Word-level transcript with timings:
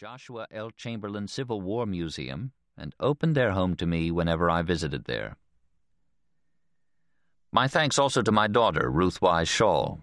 Joshua 0.00 0.46
L. 0.50 0.70
Chamberlain 0.70 1.28
Civil 1.28 1.60
War 1.60 1.84
Museum 1.84 2.52
and 2.74 2.94
opened 3.00 3.34
their 3.34 3.50
home 3.50 3.76
to 3.76 3.84
me 3.84 4.10
whenever 4.10 4.48
I 4.48 4.62
visited 4.62 5.04
there. 5.04 5.36
My 7.52 7.68
thanks 7.68 7.98
also 7.98 8.22
to 8.22 8.32
my 8.32 8.46
daughter, 8.46 8.88
Ruth 8.88 9.20
Wise 9.20 9.50
Shaw, 9.50 9.98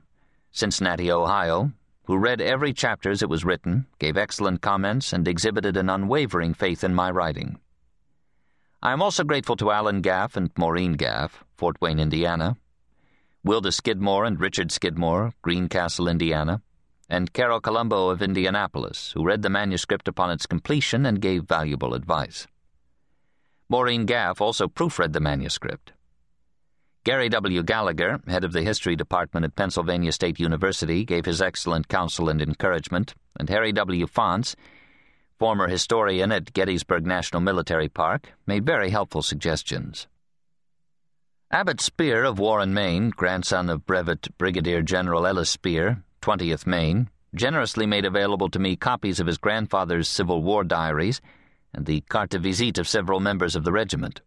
Cincinnati, 0.52 1.12
Ohio, 1.12 1.71
who 2.05 2.15
read 2.15 2.41
every 2.41 2.73
chapter 2.73 3.10
as 3.10 3.23
it 3.23 3.29
was 3.29 3.44
written, 3.44 3.88
gave 3.97 4.18
excellent 4.18 4.62
comments, 4.62 5.13
and 5.13 5.28
exhibited 5.28 5.75
an 5.75 5.89
unwavering 5.89 6.53
faith 6.53 6.83
in 6.83 6.93
my 6.93 7.09
writing. 7.09 7.57
I 8.83 8.93
am 8.93 9.01
also 9.01 9.23
grateful 9.23 9.55
to 9.55 9.71
Alan 9.71 10.01
Gaff 10.01 10.37
and 10.37 10.51
Maureen 10.55 10.93
Gaff, 10.93 11.43
Fort 11.55 11.81
Wayne, 11.81 11.99
Indiana, 11.99 12.55
Wilda 13.43 13.71
Skidmore 13.71 14.25
and 14.25 14.39
Richard 14.39 14.71
Skidmore, 14.71 15.33
Greencastle, 15.41 16.07
Indiana, 16.07 16.61
and 17.09 17.34
Carol 17.34 17.62
Colombo 17.62 18.09
of 18.09 18.21
Indianapolis, 18.21 19.12
who 19.13 19.26
read 19.26 19.41
the 19.41 19.49
manuscript 19.49 20.07
upon 20.07 20.31
its 20.31 20.45
completion 20.45 21.05
and 21.05 21.21
gave 21.21 21.44
valuable 21.44 21.93
advice. 21.93 22.47
Maureen 23.70 24.05
Gaff 24.05 24.41
also 24.41 24.67
proofread 24.67 25.13
the 25.13 25.20
manuscript. 25.20 25.93
Gary 27.03 27.30
W. 27.30 27.63
Gallagher, 27.63 28.20
head 28.27 28.43
of 28.43 28.52
the 28.52 28.63
History 28.63 28.95
Department 28.95 29.45
at 29.45 29.55
Pennsylvania 29.55 30.11
State 30.11 30.39
University, 30.39 31.05
gave 31.05 31.25
his 31.25 31.41
excellent 31.41 31.88
counsel 31.88 32.27
and 32.27 32.41
encouragement, 32.41 33.13
and 33.39 33.49
Harry 33.49 33.71
W. 33.71 34.05
Pfanz, 34.08 34.55
former 35.39 35.69
historian 35.69 36.31
at 36.31 36.52
Gettysburg 36.52 37.05
National 37.05 37.41
Military 37.41 37.88
Park, 37.88 38.33
made 38.45 38.66
very 38.66 38.89
helpful 38.89 39.21
suggestions. 39.21 40.08
Abbott 41.49 41.80
Spear 41.80 42.25
of 42.25 42.39
Warren, 42.39 42.73
Maine, 42.73 43.09
grandson 43.09 43.69
of 43.69 43.85
Brevet 43.85 44.38
Brigadier 44.38 44.81
General 44.81 45.25
Ellis 45.25 45.49
Spear, 45.49 46.03
20th 46.27 46.67
Maine, 46.67 47.09
generously 47.34 47.86
made 47.86 48.04
available 48.04 48.49
to 48.49 48.59
me 48.59 48.76
copies 48.76 49.22
of 49.22 49.27
his 49.27 49.38
grandfather's 49.38 50.09
Civil 50.09 50.44
War 50.44 50.66
diaries 50.66 51.22
and 51.73 51.86
the 51.86 52.02
carte 52.02 52.31
de 52.31 52.40
visite 52.40 52.77
of 52.77 52.86
several 52.86 53.22
members 53.22 53.55
of 53.55 53.64
the 53.64 53.72
regiment. 53.72 54.19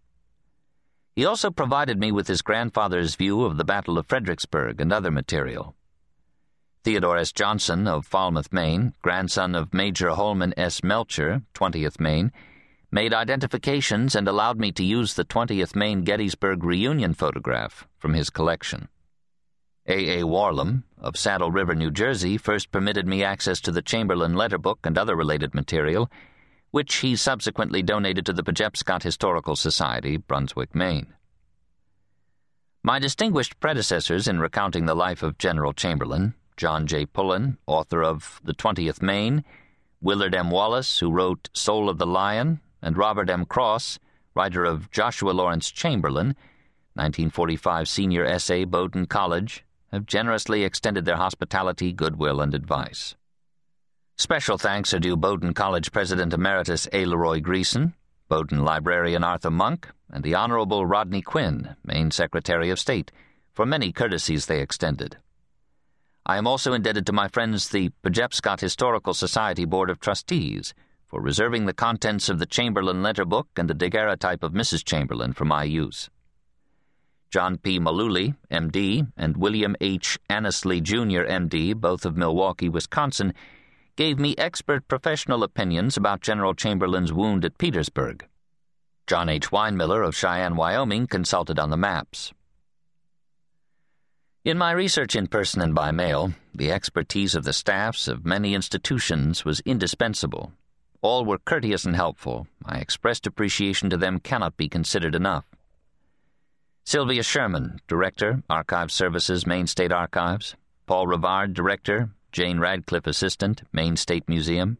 He 1.14 1.26
also 1.26 1.50
provided 1.50 2.00
me 2.00 2.10
with 2.10 2.26
his 2.26 2.40
grandfather's 2.40 3.16
view 3.16 3.44
of 3.44 3.58
the 3.58 3.66
Battle 3.66 3.98
of 3.98 4.06
Fredericksburg 4.06 4.80
and 4.80 4.90
other 4.90 5.10
material. 5.10 5.76
Theodore 6.84 7.18
S. 7.18 7.32
Johnson 7.32 7.86
of 7.86 8.06
Falmouth, 8.06 8.50
Maine, 8.50 8.94
grandson 9.02 9.54
of 9.54 9.74
Major 9.74 10.08
Holman 10.12 10.54
S. 10.56 10.82
Melcher, 10.82 11.42
20th 11.54 12.00
Maine, 12.00 12.32
made 12.90 13.12
identifications 13.12 14.14
and 14.14 14.26
allowed 14.26 14.58
me 14.58 14.72
to 14.72 14.82
use 14.82 15.12
the 15.12 15.26
20th 15.26 15.76
Maine 15.76 16.00
Gettysburg 16.00 16.64
reunion 16.64 17.12
photograph 17.12 17.86
from 17.98 18.14
his 18.14 18.30
collection. 18.30 18.88
A. 19.86 20.20
A. 20.20 20.24
Warlam, 20.24 20.84
of 20.98 21.16
Saddle 21.16 21.50
River, 21.50 21.74
New 21.74 21.90
Jersey, 21.90 22.36
first 22.36 22.70
permitted 22.70 23.06
me 23.06 23.24
access 23.24 23.60
to 23.62 23.72
the 23.72 23.82
Chamberlain 23.82 24.34
letter 24.34 24.58
book 24.58 24.80
and 24.84 24.96
other 24.96 25.16
related 25.16 25.54
material, 25.54 26.10
which 26.70 26.96
he 26.96 27.16
subsequently 27.16 27.82
donated 27.82 28.26
to 28.26 28.32
the 28.32 28.44
Pejepscot 28.44 29.02
Historical 29.02 29.56
Society, 29.56 30.16
Brunswick, 30.16 30.74
Maine. 30.74 31.14
My 32.82 32.98
distinguished 32.98 33.58
predecessors 33.58 34.28
in 34.28 34.38
recounting 34.38 34.86
the 34.86 34.94
life 34.94 35.22
of 35.22 35.38
General 35.38 35.72
Chamberlain, 35.72 36.34
John 36.56 36.86
J. 36.86 37.06
Pullen, 37.06 37.58
author 37.66 38.02
of 38.02 38.40
The 38.44 38.54
Twentieth 38.54 39.02
Maine, 39.02 39.44
Willard 40.00 40.34
M. 40.34 40.50
Wallace, 40.50 40.98
who 40.98 41.10
wrote 41.10 41.48
Soul 41.52 41.88
of 41.88 41.98
the 41.98 42.06
Lion, 42.06 42.60
and 42.80 42.96
Robert 42.96 43.28
M. 43.28 43.44
Cross, 43.44 43.98
writer 44.34 44.64
of 44.64 44.90
Joshua 44.90 45.32
Lawrence 45.32 45.70
Chamberlain, 45.70 46.28
1945 46.94 47.88
senior 47.88 48.24
essay, 48.24 48.64
Bowdoin 48.64 49.06
College, 49.06 49.64
have 49.92 50.06
generously 50.06 50.64
extended 50.64 51.04
their 51.04 51.16
hospitality, 51.16 51.92
goodwill, 51.92 52.40
and 52.40 52.54
advice. 52.54 53.14
Special 54.16 54.58
thanks 54.58 54.92
are 54.92 54.98
due 54.98 55.16
Bowdoin 55.16 55.54
College 55.54 55.92
President 55.92 56.32
Emeritus 56.32 56.86
A. 56.92 57.06
Leroy 57.06 57.40
Greason, 57.40 57.94
Bowdoin 58.28 58.64
Librarian 58.64 59.24
Arthur 59.24 59.50
Monke, 59.50 59.90
and 60.10 60.22
the 60.22 60.34
Honorable 60.34 60.84
Rodney 60.84 61.22
Quinn, 61.22 61.74
Maine 61.84 62.10
Secretary 62.10 62.70
of 62.70 62.78
State, 62.78 63.10
for 63.52 63.66
many 63.66 63.92
courtesies 63.92 64.46
they 64.46 64.60
extended. 64.60 65.16
I 66.26 66.36
am 66.36 66.46
also 66.46 66.74
indebted 66.74 67.06
to 67.06 67.12
my 67.12 67.28
friends 67.28 67.70
the 67.70 67.90
Pejepscot 68.04 68.60
Historical 68.60 69.14
Society 69.14 69.64
Board 69.64 69.90
of 69.90 69.98
Trustees 70.00 70.74
for 71.06 71.20
reserving 71.20 71.66
the 71.66 71.72
contents 71.72 72.28
of 72.28 72.38
the 72.38 72.46
Chamberlain 72.46 73.02
letter 73.02 73.24
book 73.24 73.48
and 73.56 73.68
the 73.68 73.74
daguerreotype 73.74 74.44
of 74.44 74.52
Mrs. 74.52 74.84
Chamberlain 74.84 75.32
for 75.32 75.44
my 75.44 75.64
use. 75.64 76.08
John 77.30 77.58
P. 77.58 77.78
Malooly, 77.78 78.34
M.D., 78.50 79.04
and 79.16 79.36
William 79.36 79.76
H. 79.80 80.18
Annesley, 80.28 80.80
Jr., 80.80 81.22
M.D., 81.22 81.74
both 81.74 82.04
of 82.04 82.16
Milwaukee, 82.16 82.68
Wisconsin, 82.68 83.32
gave 83.96 84.18
me 84.18 84.34
expert 84.36 84.88
professional 84.88 85.44
opinions 85.44 85.96
about 85.96 86.22
General 86.22 86.54
Chamberlain's 86.54 87.12
wound 87.12 87.44
at 87.44 87.58
Petersburg. 87.58 88.26
John 89.06 89.28
H. 89.28 89.50
Weinmiller 89.50 90.06
of 90.06 90.16
Cheyenne, 90.16 90.56
Wyoming, 90.56 91.06
consulted 91.06 91.58
on 91.58 91.70
the 91.70 91.76
maps. 91.76 92.32
In 94.44 94.56
my 94.56 94.72
research 94.72 95.14
in 95.14 95.26
person 95.26 95.60
and 95.60 95.74
by 95.74 95.90
mail, 95.90 96.32
the 96.54 96.72
expertise 96.72 97.34
of 97.34 97.44
the 97.44 97.52
staffs 97.52 98.08
of 98.08 98.24
many 98.24 98.54
institutions 98.54 99.44
was 99.44 99.60
indispensable. 99.60 100.52
All 101.02 101.24
were 101.24 101.38
courteous 101.38 101.84
and 101.84 101.94
helpful. 101.94 102.46
My 102.66 102.78
expressed 102.78 103.26
appreciation 103.26 103.90
to 103.90 103.96
them 103.96 104.18
cannot 104.18 104.56
be 104.56 104.68
considered 104.68 105.14
enough. 105.14 105.44
Sylvia 106.90 107.22
Sherman, 107.22 107.78
Director, 107.86 108.42
Archive 108.50 108.90
Services, 108.90 109.46
Maine 109.46 109.68
State 109.68 109.92
Archives. 109.92 110.56
Paul 110.86 111.06
Rivard, 111.06 111.54
Director, 111.54 112.10
Jane 112.32 112.58
Radcliffe, 112.58 113.06
Assistant, 113.06 113.62
Maine 113.72 113.96
State 113.96 114.28
Museum. 114.28 114.76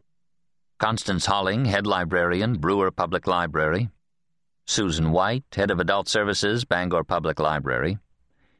Constance 0.77 1.25
Holling, 1.27 1.63
Head 1.63 1.87
Librarian, 1.87 2.57
Brewer 2.57 2.91
Public 2.91 3.27
Library. 3.27 3.91
Susan 4.65 5.13
White, 5.13 5.45
Head 5.55 5.71
of 5.71 5.79
Adult 5.79 6.09
Services, 6.09 6.65
Bangor 6.65 7.05
Public 7.05 7.39
Library. 7.39 7.97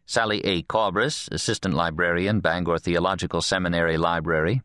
Sally 0.06 0.40
A. 0.46 0.64
Cobris, 0.64 1.30
Assistant 1.30 1.74
Librarian, 1.74 2.40
Bangor 2.40 2.80
Theological 2.80 3.42
Seminary 3.42 3.98
Library. 3.98 4.62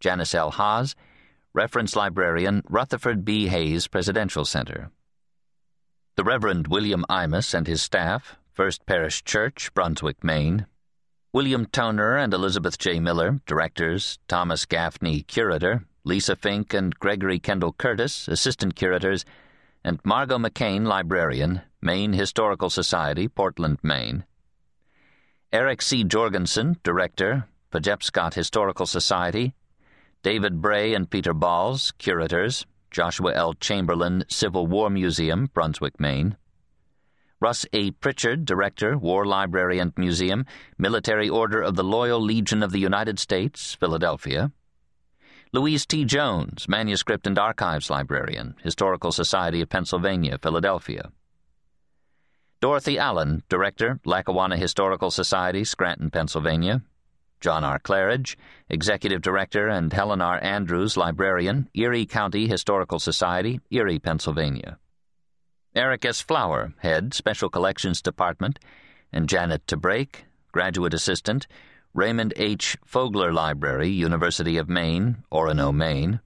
Janice 0.00 0.34
L. 0.34 0.50
Haas, 0.50 0.94
Reference 1.52 1.94
Librarian, 1.94 2.62
Rutherford 2.70 3.22
B. 3.26 3.48
Hayes 3.48 3.86
Presidential 3.86 4.46
Center. 4.46 4.90
The 6.16 6.22
Reverend 6.22 6.68
William 6.68 7.04
Imus 7.10 7.54
and 7.54 7.66
his 7.66 7.82
staff, 7.82 8.36
First 8.52 8.86
Parish 8.86 9.24
Church, 9.24 9.74
Brunswick, 9.74 10.22
Maine. 10.22 10.66
William 11.32 11.66
Toner 11.66 12.16
and 12.16 12.32
Elizabeth 12.32 12.78
J. 12.78 13.00
Miller, 13.00 13.40
directors, 13.46 14.20
Thomas 14.28 14.64
Gaffney, 14.64 15.22
curator, 15.22 15.84
Lisa 16.04 16.36
Fink 16.36 16.72
and 16.72 16.96
Gregory 17.00 17.40
Kendall 17.40 17.72
Curtis, 17.72 18.28
assistant 18.28 18.76
curators, 18.76 19.24
and 19.82 19.98
Margot 20.04 20.38
McCain, 20.38 20.86
librarian, 20.86 21.62
Maine 21.82 22.12
Historical 22.12 22.70
Society, 22.70 23.26
Portland, 23.26 23.78
Maine. 23.82 24.24
Eric 25.52 25.82
C. 25.82 26.04
Jorgensen, 26.04 26.76
director, 26.84 27.48
Pejepscot 27.72 28.34
Historical 28.34 28.86
Society. 28.86 29.52
David 30.22 30.62
Bray 30.62 30.94
and 30.94 31.10
Peter 31.10 31.34
Balls, 31.34 31.92
curators, 31.98 32.66
Joshua 32.94 33.32
L. 33.34 33.54
Chamberlain 33.54 34.24
Civil 34.28 34.68
War 34.68 34.88
Museum, 34.88 35.50
Brunswick, 35.52 35.98
Maine. 35.98 36.36
Russ 37.40 37.66
A. 37.72 37.90
Pritchard, 37.90 38.44
Director, 38.44 38.96
War 38.96 39.26
Library 39.26 39.80
and 39.80 39.92
Museum, 39.96 40.46
Military 40.78 41.28
Order 41.28 41.60
of 41.60 41.74
the 41.74 41.82
Loyal 41.82 42.22
Legion 42.22 42.62
of 42.62 42.70
the 42.70 42.78
United 42.78 43.18
States, 43.18 43.74
Philadelphia. 43.74 44.52
Louise 45.52 45.84
T. 45.86 46.04
Jones, 46.04 46.68
Manuscript 46.68 47.26
and 47.26 47.36
Archives 47.36 47.90
Librarian, 47.90 48.54
Historical 48.62 49.10
Society 49.10 49.60
of 49.60 49.68
Pennsylvania, 49.68 50.38
Philadelphia. 50.38 51.10
Dorothy 52.60 52.96
Allen, 52.96 53.42
Director, 53.48 53.98
Lackawanna 54.04 54.56
Historical 54.56 55.10
Society, 55.10 55.64
Scranton, 55.64 56.10
Pennsylvania. 56.10 56.80
John 57.44 57.62
R. 57.62 57.78
Claridge, 57.78 58.36
Executive 58.70 59.20
Director, 59.20 59.68
and 59.68 59.92
Helen 59.92 60.22
R. 60.22 60.42
Andrews, 60.42 60.96
Librarian, 60.96 61.68
Erie 61.74 62.06
County 62.06 62.48
Historical 62.48 62.98
Society, 62.98 63.60
Erie, 63.70 63.98
Pennsylvania. 63.98 64.78
Eric 65.76 66.06
S. 66.06 66.22
Flower, 66.22 66.72
Head, 66.78 67.12
Special 67.12 67.50
Collections 67.50 68.00
Department, 68.00 68.58
and 69.12 69.28
Janet 69.28 69.66
Tabrake, 69.66 70.24
Graduate 70.52 70.94
Assistant, 70.94 71.46
Raymond 71.92 72.32
H. 72.36 72.78
Fogler 72.90 73.30
Library, 73.30 73.90
University 73.90 74.56
of 74.56 74.70
Maine, 74.70 75.18
Orono, 75.30 75.70
Maine. 75.70 76.20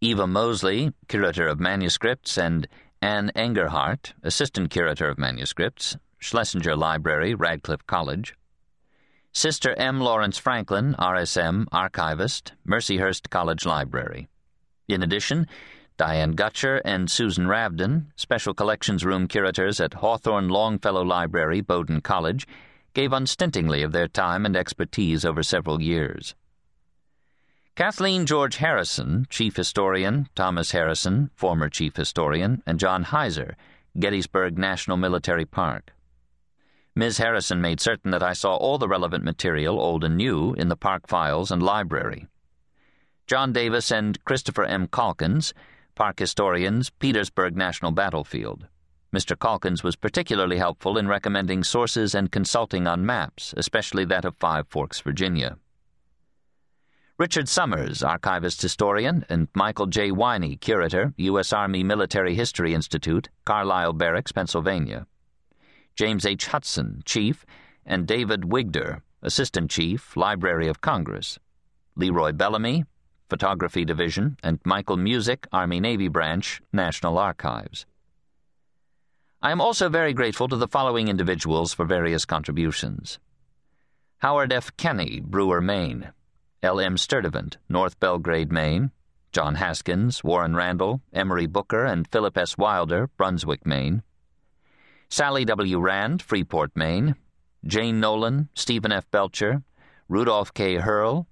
Eva 0.00 0.26
Mosley, 0.26 0.94
Curator 1.08 1.46
of 1.46 1.60
Manuscripts, 1.60 2.38
and 2.38 2.66
Anne 3.02 3.30
Engelhart, 3.36 4.14
Assistant 4.22 4.70
Curator 4.70 5.10
of 5.10 5.18
Manuscripts, 5.18 5.98
Schlesinger 6.20 6.74
Library, 6.74 7.34
Radcliffe 7.34 7.86
College. 7.86 8.34
Sister 9.34 9.74
M. 9.78 9.98
Lawrence 9.98 10.36
Franklin, 10.36 10.94
RSM, 10.98 11.64
Archivist, 11.72 12.52
Mercyhurst 12.68 13.30
College 13.30 13.64
Library. 13.64 14.28
In 14.88 15.02
addition, 15.02 15.46
Diane 15.96 16.36
Gutscher 16.36 16.82
and 16.84 17.10
Susan 17.10 17.46
Ravden, 17.46 18.06
Special 18.14 18.52
Collections 18.52 19.06
Room 19.06 19.26
Curators 19.26 19.80
at 19.80 19.94
Hawthorne 19.94 20.50
Longfellow 20.50 21.02
Library, 21.02 21.62
Bowdoin 21.62 22.02
College, 22.02 22.46
gave 22.92 23.14
unstintingly 23.14 23.82
of 23.82 23.92
their 23.92 24.06
time 24.06 24.44
and 24.44 24.54
expertise 24.54 25.24
over 25.24 25.42
several 25.42 25.80
years. 25.80 26.34
Kathleen 27.74 28.26
George 28.26 28.56
Harrison, 28.56 29.26
chief 29.30 29.56
historian, 29.56 30.28
Thomas 30.34 30.72
Harrison, 30.72 31.30
former 31.34 31.70
chief 31.70 31.96
historian, 31.96 32.62
and 32.66 32.78
John 32.78 33.04
Heiser, 33.04 33.54
Gettysburg 33.98 34.58
National 34.58 34.98
Military 34.98 35.46
Park. 35.46 35.94
Ms. 36.94 37.16
Harrison 37.18 37.60
made 37.60 37.80
certain 37.80 38.10
that 38.10 38.22
I 38.22 38.34
saw 38.34 38.54
all 38.56 38.76
the 38.76 38.88
relevant 38.88 39.24
material, 39.24 39.80
old 39.80 40.04
and 40.04 40.16
new, 40.16 40.52
in 40.54 40.68
the 40.68 40.76
park 40.76 41.08
files 41.08 41.50
and 41.50 41.62
library. 41.62 42.26
John 43.26 43.52
Davis 43.52 43.90
and 43.90 44.22
Christopher 44.24 44.64
M. 44.64 44.88
Calkins, 44.88 45.54
park 45.94 46.18
historians, 46.18 46.90
Petersburg 46.90 47.56
National 47.56 47.92
Battlefield. 47.92 48.66
Mr. 49.14 49.38
Calkins 49.38 49.82
was 49.82 49.96
particularly 49.96 50.58
helpful 50.58 50.98
in 50.98 51.08
recommending 51.08 51.64
sources 51.64 52.14
and 52.14 52.30
consulting 52.30 52.86
on 52.86 53.06
maps, 53.06 53.54
especially 53.56 54.04
that 54.04 54.26
of 54.26 54.36
Five 54.36 54.68
Forks, 54.68 55.00
Virginia. 55.00 55.56
Richard 57.18 57.48
Sommers, 57.48 58.02
archivist 58.02 58.60
historian, 58.60 59.24
and 59.30 59.48
Michael 59.54 59.86
J. 59.86 60.10
Winey, 60.10 60.56
curator, 60.60 61.14
U.S. 61.16 61.52
Army 61.52 61.82
Military 61.82 62.34
History 62.34 62.74
Institute, 62.74 63.28
Carlisle 63.46 63.92
Barracks, 63.94 64.32
Pennsylvania. 64.32 65.06
James 65.94 66.24
H. 66.26 66.46
Hudson, 66.46 67.02
chief, 67.04 67.44
and 67.84 68.06
David 68.06 68.42
Wigdor, 68.42 69.02
assistant 69.22 69.70
chief, 69.70 70.16
Library 70.16 70.68
of 70.68 70.80
Congress. 70.80 71.38
Leroy 71.96 72.32
Bellamy, 72.32 72.84
Photography 73.28 73.84
Division, 73.84 74.36
and 74.42 74.58
Michael 74.64 74.96
Musick, 74.96 75.46
Army 75.52 75.80
Navy 75.80 76.08
Branch, 76.08 76.60
National 76.72 77.18
Archives. 77.18 77.86
I 79.40 79.50
am 79.50 79.60
also 79.60 79.88
very 79.88 80.12
grateful 80.12 80.48
to 80.48 80.56
the 80.56 80.68
following 80.68 81.08
individuals 81.08 81.74
for 81.74 81.84
various 81.84 82.24
contributions 82.24 83.18
Howard 84.18 84.52
F. 84.52 84.76
Kenny, 84.76 85.20
Brewer, 85.20 85.60
Maine. 85.60 86.12
L. 86.62 86.78
M. 86.78 86.96
Sturtevant, 86.96 87.58
North 87.68 87.98
Belgrade, 87.98 88.52
Maine. 88.52 88.92
John 89.32 89.56
Haskins, 89.56 90.22
Warren 90.22 90.54
Randall, 90.54 91.00
Emory 91.12 91.46
Booker, 91.46 91.84
and 91.84 92.06
Philip 92.06 92.38
S. 92.38 92.56
Wilder, 92.56 93.08
Brunswick, 93.16 93.66
Maine. 93.66 94.02
Sally 95.12 95.44
W. 95.44 95.78
Rand, 95.78 96.22
Freeport, 96.22 96.74
Maine. 96.74 97.16
Jane 97.66 98.00
Nolan, 98.00 98.48
Stephen 98.54 98.92
F. 98.92 99.10
Belcher, 99.10 99.62
Rudolph 100.08 100.54
K. 100.54 100.76
Hurl, 100.76 101.26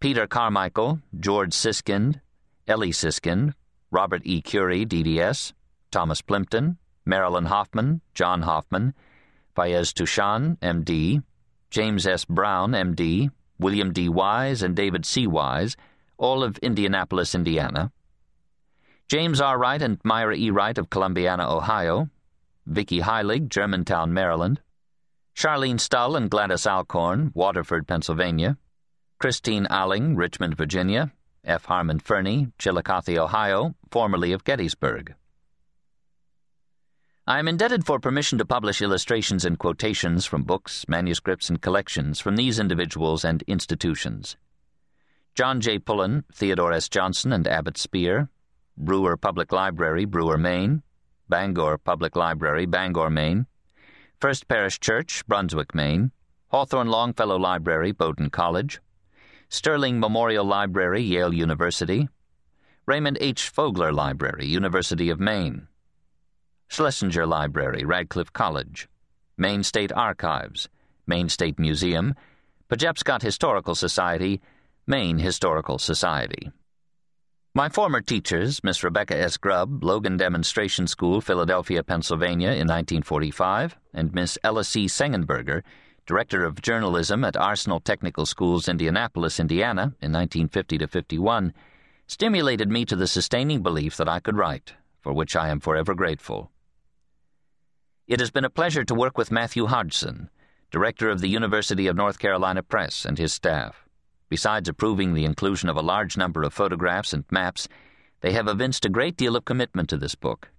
Peter 0.00 0.26
Carmichael, 0.26 1.00
George 1.18 1.54
Siskind, 1.54 2.20
Ellie 2.68 2.92
Siskind, 2.92 3.54
Robert 3.90 4.20
E. 4.26 4.42
Curie, 4.42 4.84
DDS, 4.84 5.54
Thomas 5.90 6.20
Plimpton, 6.20 6.76
Marilyn 7.06 7.46
Hoffman, 7.46 8.02
John 8.12 8.42
Hoffman, 8.42 8.92
Fayez 9.56 9.94
Tushan, 9.94 10.58
M.D., 10.60 11.22
James 11.70 12.06
S. 12.06 12.26
Brown, 12.26 12.74
M.D., 12.74 13.30
William 13.58 13.94
D. 13.94 14.10
Wise 14.10 14.62
and 14.62 14.76
David 14.76 15.06
C. 15.06 15.26
Wise, 15.26 15.74
all 16.18 16.44
of 16.44 16.58
Indianapolis, 16.58 17.34
Indiana. 17.34 17.90
James 19.08 19.40
R. 19.40 19.58
Wright 19.58 19.80
and 19.80 19.98
Myra 20.04 20.36
E. 20.36 20.50
Wright 20.50 20.76
of 20.76 20.90
Columbiana, 20.90 21.50
Ohio. 21.50 22.10
Vicky 22.66 23.00
Heilig, 23.00 23.48
Germantown, 23.48 24.12
Maryland. 24.12 24.60
Charlene 25.36 25.78
Stull 25.78 26.16
and 26.16 26.28
Gladys 26.28 26.66
Alcorn, 26.66 27.30
Waterford, 27.34 27.86
Pennsylvania. 27.86 28.58
Christine 29.18 29.66
Alling, 29.66 30.16
Richmond, 30.16 30.56
Virginia. 30.56 31.12
F. 31.44 31.66
Harmon 31.66 32.00
Fernie, 32.00 32.48
Chillicothe, 32.58 33.16
Ohio, 33.16 33.76
formerly 33.90 34.32
of 34.32 34.42
Gettysburg. 34.42 35.14
I 37.28 37.38
am 37.38 37.46
indebted 37.46 37.86
for 37.86 38.00
permission 38.00 38.38
to 38.38 38.44
publish 38.44 38.82
illustrations 38.82 39.44
and 39.44 39.58
quotations 39.58 40.26
from 40.26 40.42
books, 40.42 40.84
manuscripts, 40.88 41.48
and 41.48 41.62
collections 41.62 42.18
from 42.18 42.36
these 42.36 42.58
individuals 42.58 43.24
and 43.24 43.42
institutions. 43.46 44.36
John 45.36 45.60
J. 45.60 45.78
Pullen, 45.78 46.24
Theodore 46.32 46.72
S. 46.72 46.88
Johnson, 46.88 47.32
and 47.32 47.46
Abbott 47.46 47.78
Spear, 47.78 48.28
Brewer 48.76 49.16
Public 49.16 49.52
Library, 49.52 50.04
Brewer, 50.04 50.38
Maine, 50.38 50.82
Bangor 51.28 51.78
Public 51.78 52.16
Library, 52.16 52.66
Bangor, 52.66 53.10
Maine, 53.10 53.46
First 54.20 54.48
Parish 54.48 54.80
Church, 54.80 55.26
Brunswick, 55.26 55.74
Maine, 55.74 56.10
Hawthorne 56.48 56.88
Longfellow 56.88 57.36
Library, 57.36 57.92
Bowdoin 57.92 58.30
College, 58.30 58.80
Sterling 59.48 60.00
Memorial 60.00 60.44
Library, 60.44 61.02
Yale 61.02 61.34
University, 61.34 62.08
Raymond 62.86 63.18
H. 63.20 63.52
Fogler 63.54 63.92
Library, 63.92 64.46
University 64.46 65.10
of 65.10 65.20
Maine, 65.20 65.68
Schlesinger 66.68 67.26
Library, 67.26 67.84
Radcliffe 67.84 68.32
College, 68.32 68.88
Maine 69.36 69.62
State 69.62 69.92
Archives, 69.92 70.68
Maine 71.06 71.28
State 71.28 71.58
Museum, 71.58 72.14
Pejepscot 72.68 73.22
Historical 73.22 73.74
Society, 73.74 74.40
Maine 74.86 75.18
Historical 75.18 75.78
Society. 75.78 76.50
My 77.56 77.70
former 77.70 78.02
teachers, 78.02 78.62
Miss 78.62 78.84
Rebecca 78.84 79.16
S. 79.16 79.38
Grubb, 79.38 79.82
Logan 79.82 80.18
Demonstration 80.18 80.86
School, 80.86 81.22
Philadelphia, 81.22 81.82
Pennsylvania, 81.82 82.48
in 82.48 82.68
1945, 82.68 83.78
and 83.94 84.14
Miss 84.14 84.36
Ella 84.44 84.62
C. 84.62 84.84
Sengenberger, 84.84 85.62
Director 86.04 86.44
of 86.44 86.60
Journalism 86.60 87.24
at 87.24 87.34
Arsenal 87.34 87.80
Technical 87.80 88.26
Schools, 88.26 88.68
Indianapolis, 88.68 89.40
Indiana, 89.40 89.94
in 90.02 90.12
1950 90.12 90.76
to 90.76 90.86
51, 90.86 91.54
stimulated 92.06 92.70
me 92.70 92.84
to 92.84 92.94
the 92.94 93.06
sustaining 93.06 93.62
belief 93.62 93.96
that 93.96 94.06
I 94.06 94.20
could 94.20 94.36
write, 94.36 94.74
for 95.00 95.14
which 95.14 95.34
I 95.34 95.48
am 95.48 95.60
forever 95.60 95.94
grateful. 95.94 96.50
It 98.06 98.20
has 98.20 98.30
been 98.30 98.44
a 98.44 98.50
pleasure 98.50 98.84
to 98.84 98.94
work 98.94 99.16
with 99.16 99.32
Matthew 99.32 99.64
Hodgson, 99.64 100.28
director 100.70 101.08
of 101.08 101.22
the 101.22 101.30
University 101.30 101.86
of 101.86 101.96
North 101.96 102.18
Carolina 102.18 102.62
Press, 102.62 103.06
and 103.06 103.16
his 103.16 103.32
staff. 103.32 103.85
Besides 104.28 104.68
approving 104.68 105.14
the 105.14 105.24
inclusion 105.24 105.68
of 105.68 105.76
a 105.76 105.82
large 105.82 106.16
number 106.16 106.42
of 106.42 106.52
photographs 106.52 107.12
and 107.12 107.24
maps, 107.30 107.68
they 108.20 108.32
have 108.32 108.48
evinced 108.48 108.84
a 108.84 108.90
great 108.90 109.16
deal 109.16 109.36
of 109.36 109.44
commitment 109.44 109.88
to 109.90 109.96
this 109.96 110.14
book. 110.14 110.50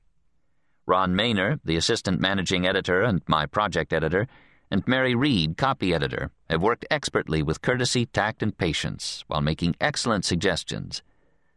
Ron 0.86 1.16
Maner, 1.16 1.60
the 1.66 1.76
assistant 1.76 2.22
managing 2.22 2.66
editor 2.66 3.02
and 3.02 3.22
my 3.28 3.46
project 3.46 3.92
editor, 3.92 4.28
and 4.72 4.88
Mary 4.88 5.16
Reed, 5.16 5.58
copy 5.58 5.94
editor, 5.94 6.32
have 6.50 6.62
worked 6.62 6.86
expertly 6.90 7.44
with 7.44 7.62
courtesy, 7.62 8.06
tact, 8.06 8.42
and 8.42 8.58
patience 8.58 9.24
while 9.28 9.42
making 9.42 9.76
excellent 9.82 10.24
suggestions. 10.24 11.02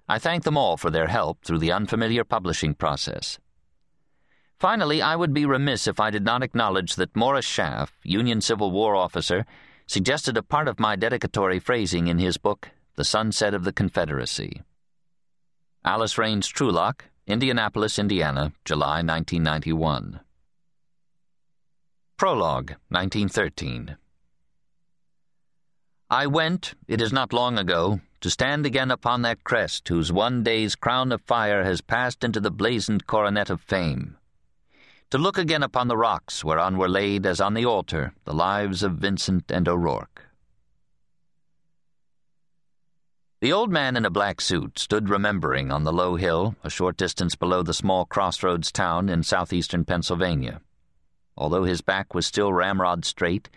I 0.08 0.18
thank 0.18 0.42
them 0.42 0.56
all 0.56 0.76
for 0.76 0.90
their 0.90 1.06
help 1.06 1.44
through 1.44 1.58
the 1.58 1.72
unfamiliar 1.72 2.24
publishing 2.24 2.74
process. 2.74 3.38
Finally, 4.58 5.00
I 5.00 5.16
would 5.16 5.32
be 5.32 5.46
remiss 5.46 5.86
if 5.86 6.00
I 6.00 6.10
did 6.10 6.24
not 6.24 6.42
acknowledge 6.42 6.96
that 6.96 7.14
Morris 7.16 7.46
Schaff, 7.46 7.92
Union 8.02 8.40
Civil 8.40 8.72
War 8.72 8.96
officer, 8.96 9.46
suggested 9.90 10.37
a 10.37 10.42
part 10.42 10.69
of 10.69 10.78
my 10.78 10.94
dedicatory 10.94 11.58
phrasing 11.58 12.06
in 12.06 12.16
his 12.16 12.38
book, 12.38 12.70
The 12.94 13.04
Sunset 13.04 13.54
of 13.54 13.64
the 13.64 13.72
Confederacy. 13.72 14.62
Alice 15.84 16.16
Rains 16.16 16.46
Trulock, 16.46 17.06
Indianapolis, 17.26 17.99
Indiana, 17.99 18.52
July 18.64 19.02
1991. 19.02 20.20
Prologue, 22.16 22.76
1913. 22.90 23.97
I 26.09 26.28
went, 26.28 26.75
it 26.87 27.00
is 27.00 27.12
not 27.12 27.32
long 27.32 27.59
ago, 27.59 28.00
to 28.20 28.30
stand 28.30 28.66
again 28.66 28.92
upon 28.92 29.23
that 29.23 29.42
crest 29.42 29.88
whose 29.88 30.12
one 30.12 30.44
day's 30.44 30.76
crown 30.76 31.11
of 31.11 31.20
fire 31.23 31.64
has 31.64 31.80
passed 31.80 32.23
into 32.23 32.38
the 32.38 32.52
blazoned 32.52 33.09
coronet 33.09 33.50
of 33.50 33.61
fame 33.61 34.16
to 35.11 35.19
look 35.19 35.37
again 35.37 35.62
upon 35.62 35.88
the 35.88 35.97
rocks 35.97 36.45
whereon 36.45 36.79
were 36.79 36.88
laid, 36.88 37.26
as 37.26 37.40
on 37.40 37.55
the 37.55 37.64
altar, 37.67 38.12
the 38.25 38.33
lives 38.33 38.83
of 38.85 38.93
Vincent 38.93 39.50
and 39.50 39.69
O'Rorke. 39.69 40.23
The 43.40 43.52
old 43.52 43.73
man 43.73 43.97
in 43.97 44.05
a 44.05 44.11
black 44.11 44.40
suit 44.40 44.79
stood 44.79 45.09
remembering 45.09 45.73
on 45.73 45.83
the 45.83 45.93
low 45.93 46.17
hill, 46.17 46.55
a 46.62 46.71
short 46.71 46.97
distance 46.97 47.35
below 47.35 47.62
the 47.62 47.75
small 47.75 48.05
crossroads 48.05 48.71
town 48.71 49.09
in 49.09 49.23
southeastern 49.23 49.85
Pennsylvania. 49.85 50.61
Although 51.37 51.64
his 51.64 51.81
back 51.81 52.14
was 52.14 52.26
still 52.26 52.52
ramrod 52.52 53.05
straight, 53.05 53.49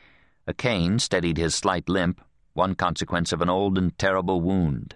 a 0.48 0.54
cane 0.54 1.00
steadied 1.00 1.38
his 1.38 1.54
slight 1.54 1.88
limp, 1.88 2.22
one 2.54 2.76
consequence 2.76 3.32
of 3.32 3.42
an 3.42 3.50
old 3.50 3.78
and 3.78 3.96
terrible 4.00 4.42
wound. 4.42 4.96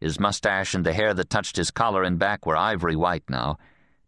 His 0.00 0.18
mustache 0.18 0.74
and 0.74 0.84
the 0.84 0.94
hair 0.94 1.14
that 1.14 1.30
touched 1.30 1.56
his 1.56 1.70
collar 1.70 2.02
and 2.02 2.18
back 2.18 2.44
were 2.44 2.56
ivory 2.56 2.96
white 2.96 3.28
now, 3.28 3.58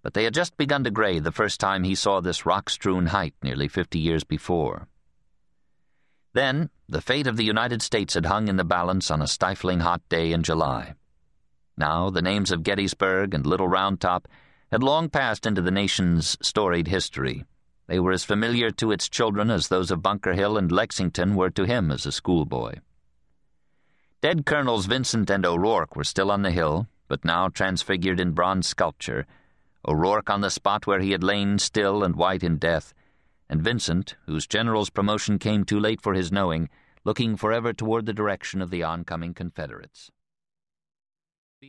but 0.06 0.14
they 0.14 0.22
had 0.22 0.34
just 0.34 0.56
begun 0.56 0.84
to 0.84 0.90
gray 0.92 1.18
the 1.18 1.32
first 1.32 1.58
time 1.58 1.82
he 1.82 1.96
saw 1.96 2.20
this 2.20 2.46
rock 2.46 2.70
strewn 2.70 3.06
height 3.06 3.34
nearly 3.42 3.66
fifty 3.66 3.98
years 3.98 4.22
before. 4.22 4.86
Then, 6.32 6.70
the 6.88 7.00
fate 7.00 7.26
of 7.26 7.36
the 7.36 7.42
United 7.44 7.82
States 7.82 8.14
had 8.14 8.26
hung 8.26 8.46
in 8.46 8.54
the 8.54 8.62
balance 8.62 9.10
on 9.10 9.20
a 9.20 9.26
stifling 9.26 9.80
hot 9.80 10.00
day 10.08 10.30
in 10.30 10.44
July. 10.44 10.94
Now, 11.76 12.08
the 12.08 12.22
names 12.22 12.52
of 12.52 12.62
Gettysburg 12.62 13.34
and 13.34 13.44
Little 13.44 13.66
Round 13.66 14.00
Top 14.00 14.28
had 14.70 14.80
long 14.80 15.08
passed 15.08 15.44
into 15.44 15.60
the 15.60 15.72
nation's 15.72 16.38
storied 16.40 16.86
history. 16.86 17.44
They 17.88 17.98
were 17.98 18.12
as 18.12 18.22
familiar 18.22 18.70
to 18.70 18.92
its 18.92 19.08
children 19.08 19.50
as 19.50 19.66
those 19.66 19.90
of 19.90 20.02
Bunker 20.02 20.34
Hill 20.34 20.56
and 20.56 20.70
Lexington 20.70 21.34
were 21.34 21.50
to 21.50 21.64
him 21.64 21.90
as 21.90 22.06
a 22.06 22.12
schoolboy. 22.12 22.75
Dead 24.20 24.46
Colonels 24.46 24.86
Vincent 24.86 25.30
and 25.30 25.44
O'Rorke 25.44 25.96
were 25.96 26.04
still 26.04 26.30
on 26.30 26.42
the 26.42 26.52
hill, 26.52 26.86
but 27.08 27.25
now 27.25 27.48
transfigured 27.48 28.20
in 28.20 28.30
bronze 28.30 28.68
sculpture 28.68 29.26
O'Rorke 29.88 30.31
on 30.31 30.40
the 30.40 30.50
spot 30.50 30.87
where 30.87 31.00
he 31.00 31.12
had 31.12 31.23
lain 31.23 31.59
still 31.59 32.02
and 32.02 32.16
white 32.16 32.43
in 32.43 32.59
death, 32.59 32.93
and 33.49 33.62
Vincent, 33.62 34.16
whose 34.26 34.47
general's 34.47 34.90
promotion 34.90 35.38
came 35.38 35.64
too 35.64 35.78
late 35.78 36.00
for 36.00 36.14
his 36.14 36.33
knowing, 36.33 36.69
looking 37.05 37.37
forever 37.37 37.73
toward 37.73 38.05
the 38.05 38.12
direction 38.12 38.61
of 38.61 38.71
the 38.71 38.83
oncoming 38.83 39.33
Confederates. 39.33 40.11